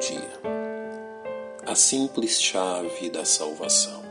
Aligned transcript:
dia. 0.00 0.40
A 1.66 1.74
simples 1.74 2.40
chave 2.40 3.10
da 3.10 3.24
salvação. 3.26 4.02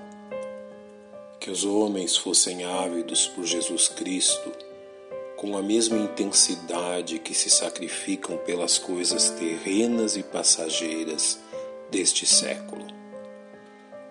Que 1.40 1.50
os 1.50 1.66
homens 1.66 2.16
fossem 2.16 2.64
ávidos 2.64 3.26
por 3.26 3.44
Jesus 3.44 3.88
Cristo 3.88 4.52
com 5.36 5.58
a 5.58 5.64
mesma 5.64 5.98
intensidade 5.98 7.18
que 7.18 7.34
se 7.34 7.50
sacrificam 7.50 8.38
pelas 8.38 8.78
coisas 8.78 9.32
terrenas 9.32 10.16
e 10.16 10.22
passageiras 10.22 11.40
deste 11.90 12.26
século. 12.26 12.86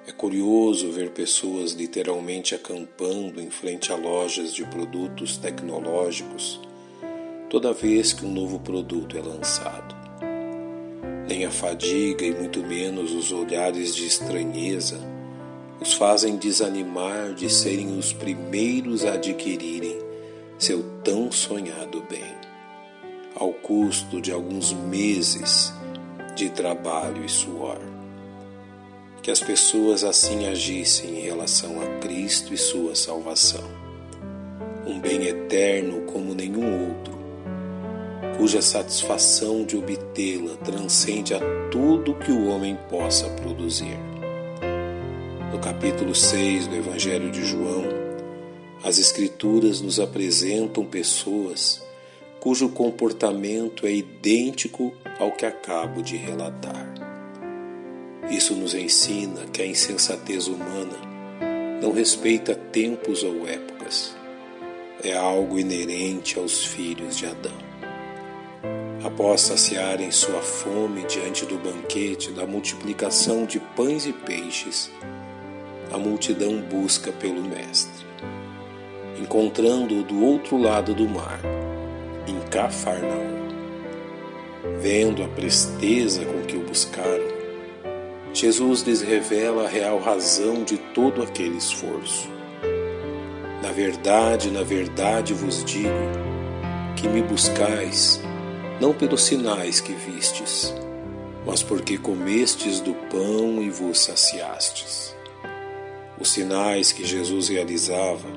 É 0.06 0.10
curioso 0.10 0.90
ver 0.90 1.10
pessoas 1.10 1.72
literalmente 1.72 2.54
acampando 2.54 3.40
em 3.40 3.50
frente 3.50 3.92
a 3.92 3.96
lojas 3.96 4.52
de 4.52 4.64
produtos 4.64 5.36
tecnológicos 5.36 6.60
toda 7.48 7.72
vez 7.72 8.12
que 8.12 8.26
um 8.26 8.32
novo 8.32 8.58
produto 8.60 9.16
é 9.16 9.22
lançado 9.22 9.97
nem 11.28 11.44
a 11.44 11.50
fadiga 11.50 12.24
e 12.24 12.32
muito 12.32 12.60
menos 12.62 13.12
os 13.12 13.30
olhares 13.30 13.94
de 13.94 14.06
estranheza. 14.06 14.98
Os 15.78 15.92
fazem 15.92 16.36
desanimar 16.36 17.34
de 17.34 17.50
serem 17.50 17.98
os 17.98 18.12
primeiros 18.12 19.04
a 19.04 19.12
adquirirem 19.12 19.98
seu 20.58 20.82
tão 21.04 21.30
sonhado 21.30 22.02
bem, 22.10 22.34
ao 23.36 23.52
custo 23.52 24.20
de 24.20 24.32
alguns 24.32 24.72
meses 24.72 25.72
de 26.34 26.48
trabalho 26.48 27.24
e 27.24 27.28
suor. 27.28 27.78
Que 29.22 29.30
as 29.30 29.40
pessoas 29.40 30.02
assim 30.02 30.48
agissem 30.48 31.18
em 31.18 31.20
relação 31.20 31.80
a 31.82 31.98
Cristo 31.98 32.54
e 32.54 32.56
sua 32.56 32.94
salvação, 32.96 33.68
um 34.86 34.98
bem 34.98 35.24
eterno 35.24 36.00
como 36.06 36.34
nenhum 36.34 36.88
outro 36.88 37.17
cuja 38.38 38.62
satisfação 38.62 39.64
de 39.64 39.76
obtê-la 39.76 40.56
transcende 40.58 41.34
a 41.34 41.40
tudo 41.72 42.14
que 42.14 42.30
o 42.30 42.46
homem 42.46 42.78
possa 42.88 43.28
produzir. 43.30 43.98
No 45.52 45.58
capítulo 45.58 46.14
6 46.14 46.68
do 46.68 46.76
Evangelho 46.76 47.32
de 47.32 47.44
João, 47.44 47.82
as 48.84 48.96
Escrituras 49.00 49.80
nos 49.80 49.98
apresentam 49.98 50.84
pessoas 50.84 51.84
cujo 52.38 52.68
comportamento 52.68 53.84
é 53.84 53.92
idêntico 53.92 54.94
ao 55.18 55.32
que 55.32 55.44
acabo 55.44 56.00
de 56.00 56.16
relatar. 56.16 56.94
Isso 58.30 58.54
nos 58.54 58.72
ensina 58.72 59.46
que 59.52 59.62
a 59.62 59.66
insensatez 59.66 60.46
humana 60.46 60.96
não 61.82 61.90
respeita 61.90 62.54
tempos 62.54 63.24
ou 63.24 63.48
épocas. 63.48 64.14
É 65.02 65.12
algo 65.16 65.58
inerente 65.58 66.38
aos 66.38 66.64
filhos 66.64 67.16
de 67.16 67.26
Adão. 67.26 67.67
Após 69.08 69.40
saciarem 69.40 70.10
sua 70.10 70.42
fome 70.42 71.02
diante 71.04 71.46
do 71.46 71.56
banquete 71.56 72.30
da 72.30 72.46
multiplicação 72.46 73.46
de 73.46 73.58
pães 73.58 74.04
e 74.04 74.12
peixes, 74.12 74.92
a 75.90 75.96
multidão 75.96 76.60
busca 76.60 77.10
pelo 77.10 77.40
Mestre. 77.42 78.06
Encontrando-o 79.18 80.04
do 80.04 80.22
outro 80.22 80.58
lado 80.58 80.92
do 80.92 81.08
mar, 81.08 81.40
em 82.26 82.38
Cafarnaum. 82.50 83.48
Vendo 84.78 85.24
a 85.24 85.28
presteza 85.28 86.26
com 86.26 86.42
que 86.42 86.58
o 86.58 86.60
buscaram, 86.60 87.28
Jesus 88.34 88.82
lhes 88.82 89.00
revela 89.00 89.64
a 89.64 89.68
real 89.68 89.98
razão 89.98 90.64
de 90.64 90.76
todo 90.76 91.22
aquele 91.22 91.56
esforço. 91.56 92.28
Na 93.62 93.72
verdade, 93.72 94.50
na 94.50 94.62
verdade 94.62 95.32
vos 95.32 95.64
digo 95.64 95.88
que 96.94 97.08
me 97.08 97.22
buscais 97.22 98.20
não 98.80 98.92
pelos 98.92 99.24
sinais 99.24 99.80
que 99.80 99.92
vistes, 99.92 100.72
mas 101.44 101.62
porque 101.62 101.98
comestes 101.98 102.80
do 102.80 102.94
pão 103.10 103.62
e 103.62 103.70
vos 103.70 104.00
saciastes. 104.00 105.16
Os 106.20 106.30
sinais 106.32 106.92
que 106.92 107.04
Jesus 107.04 107.48
realizava 107.48 108.28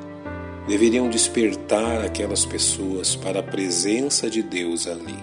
deveriam 0.67 1.09
despertar 1.09 2.03
aquelas 2.03 2.45
pessoas 2.45 3.15
para 3.15 3.39
a 3.39 3.43
presença 3.43 4.29
de 4.29 4.41
Deus 4.41 4.87
ali. 4.87 5.19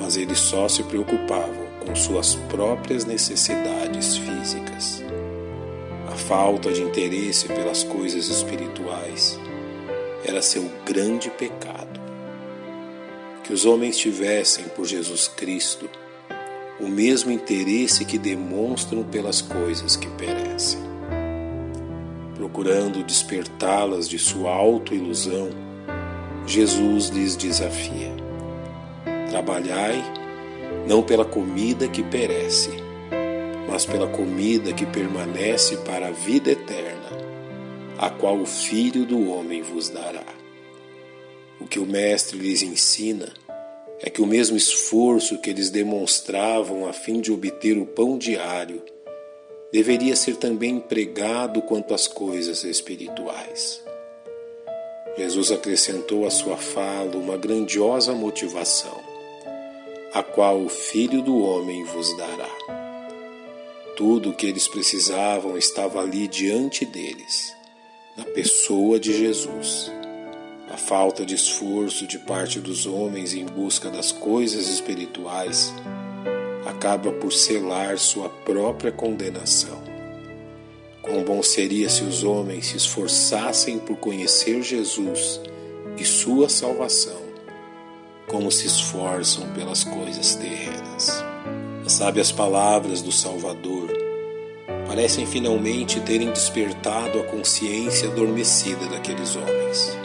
Mas 0.00 0.16
eles 0.16 0.38
só 0.38 0.68
se 0.68 0.82
preocupavam 0.82 1.64
com 1.86 1.94
suas 1.94 2.34
próprias 2.34 3.04
necessidades 3.04 4.16
físicas. 4.16 5.02
A 6.08 6.16
falta 6.16 6.72
de 6.72 6.82
interesse 6.82 7.46
pelas 7.48 7.84
coisas 7.84 8.28
espirituais 8.28 9.38
era 10.24 10.42
seu 10.42 10.70
grande 10.84 11.30
pecado 11.30 12.03
que 13.44 13.52
os 13.52 13.66
homens 13.66 13.96
tivessem 13.98 14.64
por 14.68 14.86
Jesus 14.86 15.28
Cristo 15.28 15.88
o 16.80 16.88
mesmo 16.88 17.30
interesse 17.30 18.04
que 18.04 18.18
demonstram 18.18 19.04
pelas 19.04 19.40
coisas 19.40 19.96
que 19.96 20.08
perecem. 20.08 20.80
Procurando 22.34 23.04
despertá-las 23.04 24.08
de 24.08 24.18
sua 24.18 24.50
autoilusão, 24.50 25.50
Jesus 26.46 27.08
lhes 27.10 27.36
desafia: 27.36 28.12
Trabalhai 29.30 30.02
não 30.88 31.02
pela 31.02 31.24
comida 31.24 31.86
que 31.86 32.02
perece, 32.02 32.70
mas 33.70 33.84
pela 33.86 34.06
comida 34.06 34.72
que 34.72 34.86
permanece 34.86 35.76
para 35.78 36.08
a 36.08 36.12
vida 36.12 36.50
eterna, 36.50 37.08
a 37.98 38.10
qual 38.10 38.40
o 38.40 38.46
Filho 38.46 39.04
do 39.04 39.30
Homem 39.30 39.62
vos 39.62 39.88
dará. 39.90 40.24
O 41.60 41.66
que 41.66 41.78
o 41.78 41.86
Mestre 41.86 42.38
lhes 42.38 42.62
ensina 42.62 43.32
é 44.00 44.10
que 44.10 44.20
o 44.20 44.26
mesmo 44.26 44.56
esforço 44.56 45.38
que 45.38 45.48
eles 45.48 45.70
demonstravam 45.70 46.86
a 46.86 46.92
fim 46.92 47.20
de 47.20 47.32
obter 47.32 47.78
o 47.78 47.86
pão 47.86 48.18
diário 48.18 48.82
deveria 49.72 50.14
ser 50.14 50.36
também 50.36 50.76
empregado 50.76 51.62
quanto 51.62 51.94
às 51.94 52.06
coisas 52.06 52.62
espirituais. 52.64 53.82
Jesus 55.16 55.50
acrescentou 55.50 56.26
à 56.26 56.30
sua 56.30 56.56
fala 56.56 57.16
uma 57.16 57.36
grandiosa 57.36 58.12
motivação, 58.12 59.00
a 60.12 60.22
qual 60.22 60.60
o 60.60 60.68
Filho 60.68 61.22
do 61.22 61.38
Homem 61.38 61.84
vos 61.84 62.16
dará. 62.16 62.50
Tudo 63.96 64.30
o 64.30 64.34
que 64.34 64.46
eles 64.46 64.68
precisavam 64.68 65.56
estava 65.56 66.00
ali 66.00 66.28
diante 66.28 66.84
deles, 66.84 67.54
na 68.16 68.24
pessoa 68.24 68.98
de 68.98 69.12
Jesus. 69.12 69.90
A 70.74 70.76
falta 70.76 71.24
de 71.24 71.36
esforço 71.36 72.04
de 72.04 72.18
parte 72.18 72.58
dos 72.58 72.84
homens 72.84 73.32
em 73.32 73.46
busca 73.46 73.88
das 73.90 74.10
coisas 74.10 74.68
espirituais 74.68 75.72
acaba 76.66 77.12
por 77.12 77.32
selar 77.32 77.96
sua 77.96 78.28
própria 78.28 78.90
condenação. 78.90 79.80
Quão 81.00 81.22
bom 81.22 81.40
seria 81.44 81.88
se 81.88 82.02
os 82.02 82.24
homens 82.24 82.66
se 82.66 82.76
esforçassem 82.76 83.78
por 83.78 83.98
conhecer 83.98 84.64
Jesus 84.64 85.40
e 85.96 86.04
sua 86.04 86.48
salvação, 86.48 87.22
como 88.26 88.50
se 88.50 88.66
esforçam 88.66 89.52
pelas 89.52 89.84
coisas 89.84 90.34
terrenas. 90.34 91.24
As 91.86 91.92
sábias 91.92 92.32
palavras 92.32 93.00
do 93.00 93.12
Salvador 93.12 93.92
parecem 94.88 95.24
finalmente 95.24 96.00
terem 96.00 96.32
despertado 96.32 97.20
a 97.20 97.24
consciência 97.26 98.08
adormecida 98.08 98.86
daqueles 98.86 99.36
homens 99.36 100.03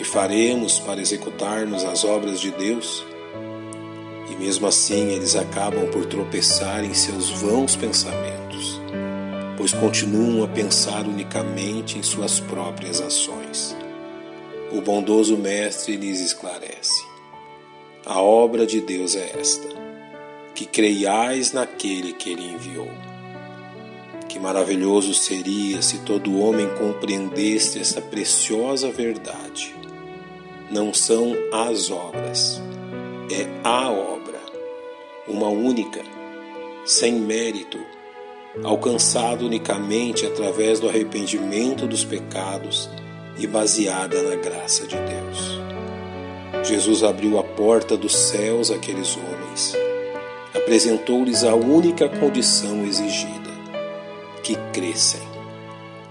que 0.00 0.04
faremos 0.06 0.78
para 0.78 0.98
executarmos 0.98 1.84
as 1.84 2.04
obras 2.04 2.40
de 2.40 2.50
Deus? 2.52 3.04
E 4.30 4.34
mesmo 4.34 4.66
assim 4.66 5.10
eles 5.10 5.36
acabam 5.36 5.90
por 5.90 6.06
tropeçar 6.06 6.82
em 6.82 6.94
seus 6.94 7.28
vãos 7.28 7.76
pensamentos, 7.76 8.80
pois 9.58 9.74
continuam 9.74 10.42
a 10.42 10.48
pensar 10.48 11.02
unicamente 11.02 11.98
em 11.98 12.02
suas 12.02 12.40
próprias 12.40 12.98
ações. 12.98 13.76
O 14.72 14.80
bondoso 14.80 15.36
Mestre 15.36 15.98
lhes 15.98 16.20
esclarece: 16.20 17.04
A 18.06 18.22
obra 18.22 18.66
de 18.66 18.80
Deus 18.80 19.14
é 19.14 19.38
esta, 19.38 19.68
que 20.54 20.64
creiais 20.64 21.52
naquele 21.52 22.14
que 22.14 22.30
ele 22.30 22.54
enviou. 22.54 22.88
Que 24.30 24.38
maravilhoso 24.38 25.12
seria 25.12 25.82
se 25.82 25.98
todo 25.98 26.40
homem 26.40 26.70
compreendesse 26.78 27.78
esta 27.78 28.00
preciosa 28.00 28.90
verdade 28.90 29.78
não 30.70 30.94
são 30.94 31.36
as 31.52 31.90
obras, 31.90 32.62
é 33.28 33.48
a 33.64 33.90
obra, 33.90 34.38
uma 35.26 35.48
única, 35.48 36.00
sem 36.84 37.14
mérito, 37.14 37.78
alcançada 38.62 39.44
unicamente 39.44 40.24
através 40.24 40.78
do 40.78 40.88
arrependimento 40.88 41.88
dos 41.88 42.04
pecados 42.04 42.88
e 43.36 43.48
baseada 43.48 44.22
na 44.22 44.36
graça 44.36 44.86
de 44.86 44.96
Deus. 44.96 45.60
Jesus 46.64 47.02
abriu 47.02 47.38
a 47.38 47.42
porta 47.42 47.96
dos 47.96 48.14
céus 48.14 48.70
àqueles 48.70 49.16
homens, 49.16 49.74
apresentou-lhes 50.54 51.42
a 51.42 51.54
única 51.54 52.08
condição 52.08 52.84
exigida: 52.84 53.50
que 54.42 54.54
crescem. 54.72 55.28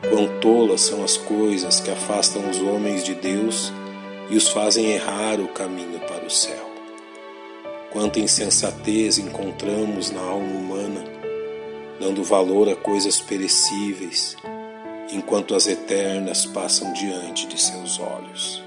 Quão 0.10 0.28
tolas 0.40 0.82
são 0.82 1.04
as 1.04 1.18
coisas 1.18 1.80
que 1.80 1.92
afastam 1.92 2.50
os 2.50 2.60
homens 2.62 3.04
de 3.04 3.14
Deus 3.14 3.72
e 4.30 4.38
os 4.38 4.50
fazem 4.50 4.92
errar 4.92 5.40
o 5.40 5.48
caminho 5.48 6.00
para 6.02 6.26
o 6.26 6.30
céu. 6.30 6.70
Quanta 7.92 8.20
insensatez 8.20 9.18
encontramos 9.18 10.12
na 10.12 10.22
alma 10.22 10.56
humana, 10.56 11.04
dando 12.00 12.24
valor 12.24 12.70
a 12.70 12.76
coisas 12.76 13.20
perecíveis, 13.20 14.38
enquanto 15.12 15.56
as 15.56 15.68
eternas 15.68 16.46
passam 16.46 16.94
diante 16.94 17.48
de 17.48 17.60
seus 17.60 18.00
olhos. 18.00 18.64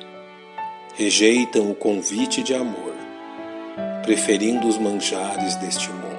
Rejeitam 0.95 1.71
o 1.71 1.75
convite 1.75 2.43
de 2.43 2.53
amor, 2.53 2.95
preferindo 4.03 4.67
os 4.67 4.77
manjares 4.77 5.55
deste 5.57 5.89
mundo. 5.89 6.13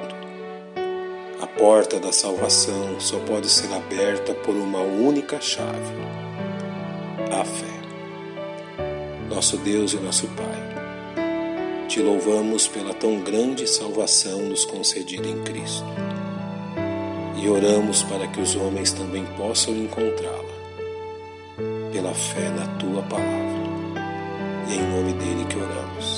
A 1.42 1.45
porta 1.45 2.00
da 2.00 2.13
salvação 2.13 3.00
só 3.00 3.19
pode 3.19 3.50
ser 3.50 3.72
aberta 3.74 4.34
por 4.34 4.56
uma 4.56 4.80
única 4.80 5.42
chave: 5.42 5.94
a 7.30 7.44
fé. 7.44 7.82
Nosso 9.33 9.57
Deus 9.57 9.94
e 9.94 9.97
nosso 9.97 10.27
Pai, 10.27 11.88
te 11.88 12.00
louvamos 12.00 12.68
pela 12.68 12.94
tão 12.94 13.19
grande 13.21 13.68
salvação 13.68 14.44
nos 14.44 14.63
concedida 14.63 15.27
em 15.27 15.41
Cristo 15.41 15.88
e 17.41 17.50
oramos 17.50 18.03
para 18.03 18.27
que 18.27 18.39
os 18.39 18.56
homens 18.56 18.94
também 18.94 19.25
possam 19.35 19.75
encontrá-la 19.75 20.53
pela 21.91 22.13
fé 22.13 22.47
na 22.50 22.68
tua 22.77 23.01
palavra. 23.01 23.63
E 24.69 24.74
é 24.74 24.75
em 24.75 24.88
nome 24.91 25.13
dele 25.13 25.45
que 25.50 25.57
oramos. 25.57 26.12